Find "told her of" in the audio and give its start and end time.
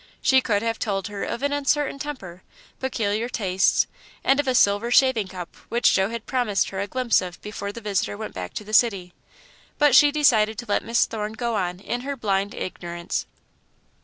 0.79-1.43